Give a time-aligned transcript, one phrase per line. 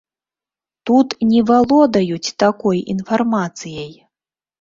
[0.89, 3.93] Тут не валодаюць такой інфармацыяй!